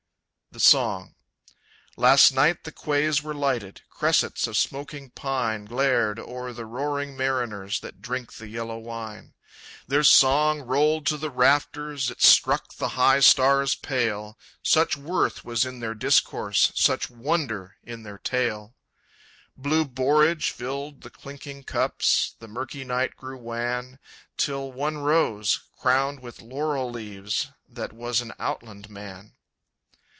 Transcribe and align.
The 0.53 0.59
Song. 0.59 1.15
Last 1.95 2.33
night 2.33 2.65
the 2.65 2.73
quays 2.73 3.23
were 3.23 3.33
lighted; 3.33 3.83
Cressets 3.89 4.47
of 4.47 4.57
smoking 4.57 5.09
pine 5.11 5.63
Glared 5.63 6.19
o'er 6.19 6.51
the 6.51 6.65
roaring 6.65 7.15
mariners 7.15 7.79
That 7.79 8.01
drink 8.01 8.33
the 8.33 8.49
yellow 8.49 8.77
wine. 8.77 9.33
Their 9.87 10.03
song 10.03 10.59
rolled 10.63 11.05
to 11.07 11.15
the 11.15 11.29
rafters, 11.29 12.11
It 12.11 12.21
struck 12.21 12.75
the 12.75 12.89
high 12.89 13.21
stars 13.21 13.75
pale, 13.75 14.37
Such 14.61 14.97
worth 14.97 15.45
was 15.45 15.65
in 15.65 15.79
their 15.79 15.95
discourse, 15.95 16.73
Such 16.75 17.09
wonder 17.09 17.77
in 17.81 18.03
their 18.03 18.17
tale. 18.17 18.75
Blue 19.55 19.85
borage 19.85 20.49
filled 20.51 20.99
the 21.03 21.09
clinking 21.09 21.63
cups, 21.63 22.35
The 22.39 22.49
murky 22.49 22.83
night 22.83 23.15
grew 23.15 23.37
wan, 23.37 23.99
Till 24.35 24.69
one 24.69 24.97
rose, 24.97 25.61
crowned 25.79 26.19
with 26.19 26.41
laurel 26.41 26.91
leaves, 26.91 27.49
That 27.69 27.93
was 27.93 28.19
an 28.19 28.33
outland 28.37 28.89
man. 28.89 29.35